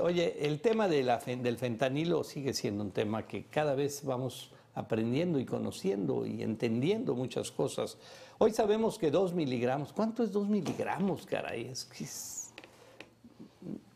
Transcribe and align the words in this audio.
Oye, 0.00 0.46
el 0.46 0.60
tema 0.60 0.88
de 0.88 1.02
la, 1.02 1.18
del 1.18 1.58
fentanilo 1.58 2.24
sigue 2.24 2.54
siendo 2.54 2.82
un 2.84 2.90
tema 2.90 3.26
que 3.26 3.44
cada 3.44 3.74
vez 3.74 4.04
vamos 4.04 4.52
aprendiendo 4.74 5.38
y 5.38 5.44
conociendo 5.44 6.26
y 6.26 6.42
entendiendo 6.42 7.14
muchas 7.14 7.50
cosas. 7.50 7.98
Hoy 8.38 8.52
sabemos 8.52 8.98
que 8.98 9.10
dos 9.10 9.34
miligramos, 9.34 9.92
¿cuánto 9.92 10.22
es 10.22 10.32
dos 10.32 10.48
miligramos, 10.48 11.26
caray? 11.26 11.66
Es, 11.66 12.52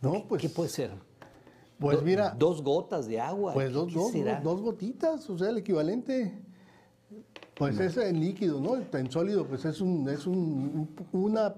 no, 0.03 0.25
pues, 0.29 0.43
¿Qué 0.43 0.49
puede 0.49 0.69
ser? 0.69 0.91
Pues 1.79 2.03
mira. 2.03 2.31
Dos 2.31 2.63
gotas 2.63 3.07
de 3.07 3.21
agua. 3.21 3.53
Pues 3.53 3.73
dos, 3.73 3.93
dos, 3.93 4.13
dos, 4.43 4.61
gotitas, 4.63 5.29
o 5.29 5.37
sea, 5.39 5.51
el 5.51 5.59
equivalente. 5.59 6.43
Pues 7.55 7.79
es 7.81 7.97
en 7.97 8.21
líquido, 8.21 8.61
¿no? 8.61 8.77
En 8.77 9.11
sólido, 9.11 9.47
pues 9.47 9.65
es, 9.65 9.81
un, 9.81 10.09
es 10.09 10.27
un, 10.27 10.95
una 11.13 11.55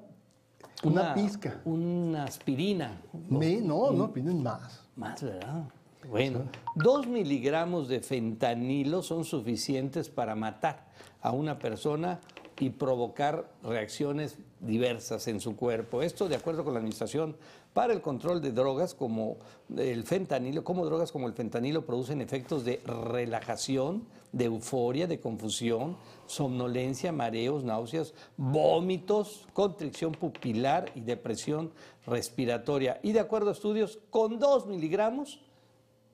una, 0.85 1.15
pizca. 1.15 1.61
Una 1.65 2.25
aspirina. 2.25 3.01
no, 3.29 3.91
no, 3.93 4.13
piden 4.13 4.43
más. 4.43 4.85
Más, 4.97 5.23
¿verdad? 5.23 5.65
Bueno, 6.09 6.43
dos 6.75 7.07
miligramos 7.07 7.89
de 7.89 8.01
fentanilo 8.01 9.03
son 9.03 9.25
suficientes 9.25 10.09
para 10.09 10.35
matar 10.35 10.87
a 11.21 11.33
una 11.33 11.59
persona 11.59 12.21
y 12.61 12.71
provocar 12.71 13.51
reacciones 13.63 14.39
diversas 14.61 15.29
en 15.29 15.41
su 15.41 15.57
cuerpo. 15.57 16.03
Esto 16.03 16.29
de 16.29 16.37
acuerdo 16.37 16.65
con 16.65 16.75
la 16.75 16.81
Administración 16.81 17.37
para 17.73 17.93
el 17.93 18.01
Control 18.01 18.41
de 18.41 18.53
Drogas 18.53 18.95
como 18.95 19.37
el 19.77 20.03
fentanilo, 20.05 20.65
como 20.65 20.85
drogas 20.85 21.13
como 21.13 21.29
el 21.29 21.35
fentanilo 21.35 21.85
producen 21.85 22.21
efectos 22.21 22.65
de 22.65 22.81
relajación, 22.85 24.05
de 24.33 24.47
euforia, 24.47 25.07
de 25.07 25.21
confusión, 25.21 25.97
somnolencia, 26.27 27.13
mareos, 27.13 27.65
náuseas, 27.65 28.15
vómitos, 28.37 29.47
constricción 29.53 30.13
pupilar 30.13 30.91
y 30.95 31.01
depresión 31.01 31.71
respiratoria. 32.07 32.99
Y 33.03 33.13
de 33.13 33.21
acuerdo 33.21 33.51
a 33.51 33.53
estudios, 33.53 33.99
con 34.11 34.39
dos 34.39 34.67
miligramos 34.67 35.41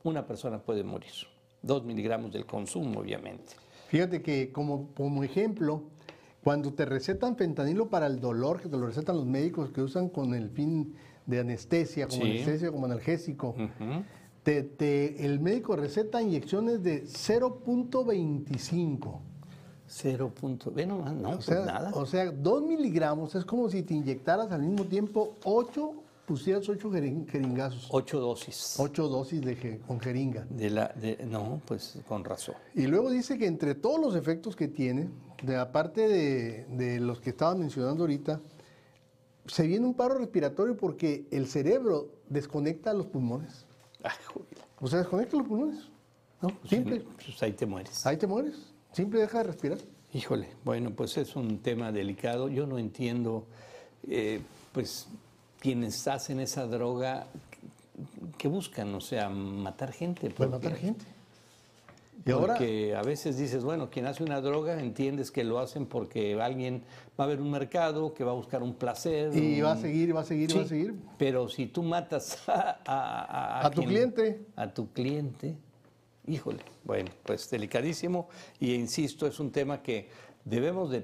una 0.04 0.26
persona 0.26 0.58
puede 0.58 0.84
morir. 0.84 1.12
Dos 1.62 1.82
miligramos 1.82 2.30
del 2.30 2.44
consumo, 2.44 3.00
obviamente. 3.00 3.54
Fíjate 3.88 4.22
que 4.22 4.52
como, 4.52 4.88
como 4.94 5.24
ejemplo, 5.24 5.82
cuando 6.44 6.72
te 6.74 6.84
recetan 6.84 7.36
fentanilo 7.36 7.88
para 7.88 8.06
el 8.06 8.20
dolor, 8.20 8.60
que 8.60 8.68
te 8.68 8.76
lo 8.76 8.86
recetan 8.86 9.16
los 9.16 9.24
médicos 9.24 9.70
que 9.70 9.80
usan 9.80 10.10
con 10.10 10.34
el 10.34 10.50
fin 10.50 10.94
de 11.24 11.40
anestesia, 11.40 12.06
como 12.06 12.24
anestesia, 12.24 12.70
como 12.70 12.84
analgésico, 12.84 13.54
te, 14.42 15.24
el 15.24 15.40
médico 15.40 15.74
receta 15.74 16.20
inyecciones 16.20 16.82
de 16.82 17.04
0.25. 17.04 19.20
0. 19.86 20.32
Bueno, 20.72 21.12
no, 21.12 21.28
o 21.28 21.34
pues 21.34 21.44
sea, 21.46 21.64
nada. 21.64 21.90
O 21.94 22.06
sea, 22.06 22.30
2 22.30 22.62
miligramos 22.62 23.34
es 23.34 23.44
como 23.44 23.68
si 23.70 23.82
te 23.82 23.94
inyectaras 23.94 24.52
al 24.52 24.62
mismo 24.62 24.84
tiempo 24.84 25.34
8 25.44 26.04
pusieras 26.26 26.68
ocho 26.68 26.90
jeringazos. 26.90 27.88
Ocho 27.90 28.20
dosis. 28.20 28.76
Ocho 28.78 29.08
dosis 29.08 29.42
de, 29.42 29.80
con 29.86 30.00
jeringa. 30.00 30.46
De 30.48 30.70
la, 30.70 30.88
de, 30.88 31.24
no, 31.26 31.60
pues 31.66 31.98
con 32.08 32.24
razón. 32.24 32.54
Y 32.74 32.86
luego 32.86 33.10
dice 33.10 33.38
que 33.38 33.46
entre 33.46 33.74
todos 33.74 34.00
los 34.00 34.16
efectos 34.16 34.56
que 34.56 34.68
tiene, 34.68 35.08
de 35.44 35.56
aparte 35.56 36.08
de, 36.08 36.64
de 36.66 37.00
los 37.00 37.20
que 37.20 37.30
estaban 37.30 37.58
mencionando 37.60 38.04
ahorita, 38.04 38.40
se 39.46 39.66
viene 39.66 39.86
un 39.86 39.94
paro 39.94 40.14
respiratorio 40.14 40.76
porque 40.76 41.26
el 41.30 41.46
cerebro 41.46 42.08
desconecta 42.28 42.92
los 42.92 43.06
pulmones. 43.06 43.66
Ay, 44.02 44.12
o 44.80 44.86
sea, 44.86 45.00
desconecta 45.00 45.36
los 45.36 45.46
pulmones. 45.46 45.88
No, 46.40 46.48
pues, 46.48 46.70
Simple. 46.70 47.04
Pues 47.16 47.42
ahí 47.42 47.52
te 47.52 47.66
mueres. 47.66 48.06
Ahí 48.06 48.16
te 48.16 48.26
mueres. 48.26 48.56
Simple 48.92 49.20
deja 49.20 49.38
de 49.38 49.44
respirar. 49.44 49.78
Híjole, 50.12 50.48
bueno, 50.64 50.90
pues 50.90 51.16
es 51.16 51.34
un 51.36 51.58
tema 51.58 51.90
delicado. 51.90 52.48
Yo 52.48 52.66
no 52.66 52.78
entiendo, 52.78 53.46
eh, 54.08 54.40
pues 54.72 55.08
quienes 55.58 56.06
hacen 56.06 56.40
esa 56.40 56.66
droga, 56.66 57.26
que 58.38 58.48
buscan? 58.48 58.94
O 58.94 59.00
sea, 59.00 59.28
matar 59.28 59.92
gente. 59.92 60.30
Pues 60.30 60.50
matar 60.50 60.76
gente. 60.76 61.04
Y 62.26 62.32
porque 62.32 62.94
a 62.96 63.02
veces 63.02 63.36
dices, 63.36 63.64
bueno, 63.64 63.90
quien 63.90 64.06
hace 64.06 64.22
una 64.22 64.40
droga 64.40 64.80
entiendes 64.80 65.30
que 65.30 65.44
lo 65.44 65.58
hacen 65.58 65.86
porque 65.86 66.40
alguien 66.40 66.84
va 67.18 67.24
a 67.24 67.26
ver 67.26 67.40
un 67.40 67.50
mercado, 67.50 68.14
que 68.14 68.24
va 68.24 68.30
a 68.30 68.34
buscar 68.34 68.62
un 68.62 68.74
placer. 68.74 69.36
Y 69.36 69.60
va 69.60 69.72
a 69.72 69.76
seguir, 69.76 70.16
va 70.16 70.20
a 70.20 70.24
seguir, 70.24 70.56
va 70.56 70.62
a 70.62 70.66
seguir. 70.66 70.94
Pero 71.18 71.48
si 71.48 71.66
tú 71.66 71.82
matas 71.82 72.42
a, 72.48 73.66
a, 73.66 73.70
tu 73.70 73.82
cliente. 73.82 74.46
A 74.56 74.72
tu 74.72 74.92
cliente, 74.92 75.56
híjole, 76.26 76.64
bueno, 76.84 77.10
pues 77.24 77.50
delicadísimo. 77.50 78.28
Y 78.58 78.74
insisto, 78.74 79.26
es 79.26 79.38
un 79.38 79.50
tema 79.50 79.82
que 79.82 80.08
debemos 80.44 80.90
de, 80.90 81.00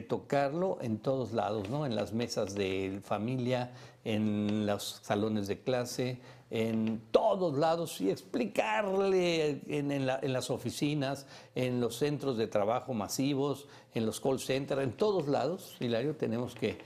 tocarlo 0.00 0.78
en 0.80 0.98
todos 0.98 1.32
lados, 1.32 1.68
¿no? 1.68 1.84
En 1.84 1.94
las 1.94 2.12
mesas 2.12 2.54
de 2.54 3.00
familia, 3.04 3.72
en 4.04 4.66
los 4.66 5.00
salones 5.02 5.46
de 5.46 5.60
clase, 5.60 6.20
en 6.50 7.00
todos 7.10 7.56
lados 7.56 8.00
y 8.00 8.10
explicarle 8.10 9.60
en, 9.68 10.06
las 10.06 10.50
oficinas, 10.50 11.26
en 11.54 11.80
los 11.80 11.96
centros 11.96 12.38
de 12.38 12.46
trabajo 12.46 12.94
masivos, 12.94 13.68
en 13.94 14.06
los 14.06 14.20
call 14.20 14.40
centers, 14.40 14.82
en 14.82 14.92
todos 14.92 15.28
lados, 15.28 15.76
Hilario, 15.80 16.16
tenemos 16.16 16.54
que, 16.54 16.78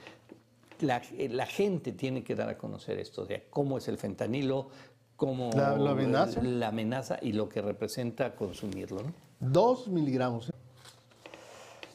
la, 0.80 1.00
gente 1.46 1.92
tiene 1.92 2.24
que 2.24 2.34
dar 2.34 2.48
a 2.48 2.58
conocer 2.58 2.98
esto 2.98 3.24
de 3.24 3.46
cómo 3.50 3.78
es 3.78 3.86
el 3.86 3.98
fentanilo, 3.98 4.68
cómo 5.16 5.50
la, 5.54 5.70
amenaza. 5.72 6.42
la 6.42 6.68
amenaza 6.68 7.18
y 7.22 7.32
lo 7.32 7.48
que 7.48 7.62
representa 7.62 8.34
consumirlo. 8.34 9.02
¿no? 9.02 9.12
Dos 9.38 9.86
miligramos. 9.86 10.48
¿eh? 10.48 10.52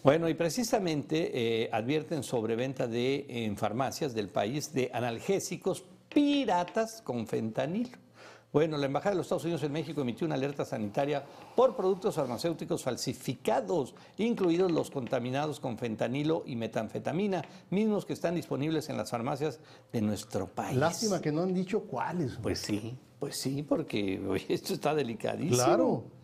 Bueno, 0.04 0.30
y 0.30 0.36
precisamente 0.36 1.64
eh, 1.64 1.70
advierten 1.74 2.24
sobre 2.24 2.56
venta 2.56 2.88
de, 2.88 3.26
en 3.28 3.58
farmacias 3.58 4.14
del 4.14 4.30
país 4.30 4.72
de 4.74 4.90
analgésicos 4.94 5.84
piratas 6.10 7.02
con 7.02 7.28
fentanilo. 7.28 7.98
Bueno, 8.54 8.78
la 8.78 8.86
Embajada 8.86 9.12
de 9.12 9.18
los 9.18 9.26
Estados 9.26 9.44
Unidos 9.44 9.64
en 9.64 9.74
México 9.74 10.02
emitió 10.02 10.26
una 10.26 10.36
alerta 10.36 10.64
sanitaria 10.64 11.24
por 11.56 11.76
productos 11.76 12.16
farmacéuticos 12.16 12.82
falsificados, 12.82 13.94
incluidos 14.18 14.72
los 14.72 14.90
contaminados 14.90 15.60
con 15.60 15.78
fentanilo 15.78 16.44
y 16.46 16.56
metanfetamina, 16.56 17.44
mismos 17.70 18.06
que 18.06 18.14
están 18.14 18.36
disponibles 18.36 18.90
en 18.90 18.98
las 18.98 19.12
farmacias 19.12 19.60
de 19.92 20.02
nuestro 20.02 20.48
país. 20.48 20.78
Lástima 20.78 21.22
que 21.22 21.32
no 21.32 21.44
han 21.44 21.54
dicho 21.54 21.82
cuáles. 21.82 22.38
Pues 22.42 22.60
sí, 22.60 22.98
pues 23.20 23.36
sí, 23.38 23.64
porque 23.64 24.20
esto 24.50 24.74
está 24.74 24.96
delicadísimo. 24.96 25.64
Claro 25.64 26.18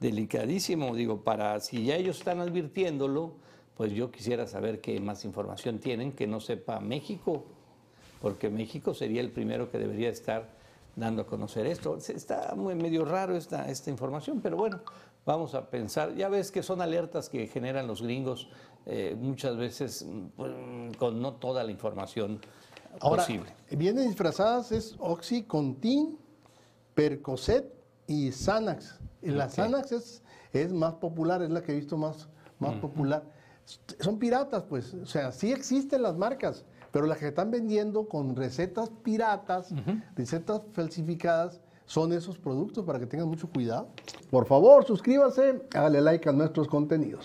delicadísimo, 0.00 0.94
digo, 0.94 1.22
para 1.22 1.58
si 1.60 1.84
ya 1.84 1.96
ellos 1.96 2.18
están 2.18 2.40
advirtiéndolo, 2.40 3.34
pues 3.76 3.92
yo 3.92 4.10
quisiera 4.10 4.46
saber 4.46 4.80
qué 4.80 5.00
más 5.00 5.24
información 5.24 5.78
tienen 5.78 6.12
que 6.12 6.26
no 6.26 6.40
sepa 6.40 6.80
México, 6.80 7.44
porque 8.20 8.50
México 8.50 8.94
sería 8.94 9.20
el 9.20 9.30
primero 9.30 9.70
que 9.70 9.78
debería 9.78 10.08
estar 10.08 10.48
dando 10.96 11.22
a 11.22 11.26
conocer 11.26 11.66
esto. 11.66 11.96
Está 11.96 12.54
muy 12.56 12.74
medio 12.74 13.04
raro 13.04 13.36
esta, 13.36 13.68
esta 13.68 13.90
información, 13.90 14.40
pero 14.40 14.56
bueno, 14.56 14.80
vamos 15.24 15.54
a 15.54 15.68
pensar. 15.68 16.14
Ya 16.14 16.28
ves 16.28 16.50
que 16.50 16.62
son 16.62 16.80
alertas 16.80 17.28
que 17.28 17.46
generan 17.46 17.86
los 17.86 18.02
gringos 18.02 18.48
eh, 18.86 19.16
muchas 19.18 19.56
veces 19.56 20.06
pues, 20.36 20.52
con 20.96 21.20
no 21.20 21.34
toda 21.34 21.64
la 21.64 21.70
información 21.70 22.40
Ahora, 23.00 23.22
posible. 23.22 23.52
Vienen 23.70 24.06
disfrazadas 24.06 24.72
es 24.72 24.96
Oxycontin, 24.98 26.18
Percocet 26.94 27.72
y 28.06 28.32
Xanax. 28.32 28.98
Y 29.22 29.30
la 29.30 29.48
Xanax 29.48 29.92
es, 29.92 30.22
es, 30.52 30.72
más 30.72 30.94
popular, 30.94 31.42
es 31.42 31.50
la 31.50 31.62
que 31.62 31.72
he 31.72 31.74
visto 31.74 31.96
más, 31.96 32.28
más 32.58 32.74
popular. 32.76 33.24
Son 34.00 34.18
piratas, 34.18 34.62
pues. 34.62 34.94
O 34.94 35.06
sea, 35.06 35.32
sí 35.32 35.52
existen 35.52 36.02
las 36.02 36.16
marcas, 36.16 36.64
pero 36.96 37.06
las 37.06 37.18
que 37.18 37.28
están 37.28 37.50
vendiendo 37.50 38.08
con 38.08 38.34
recetas 38.34 38.88
piratas, 39.02 39.68
recetas 40.14 40.62
falsificadas, 40.72 41.60
son 41.84 42.10
esos 42.14 42.38
productos 42.38 42.86
para 42.86 42.98
que 42.98 43.04
tengan 43.04 43.28
mucho 43.28 43.50
cuidado. 43.50 43.88
Por 44.30 44.46
favor, 44.46 44.82
suscríbase, 44.86 45.60
hágale 45.74 46.00
like 46.00 46.26
a 46.26 46.32
nuestros 46.32 46.68
contenidos. 46.68 47.24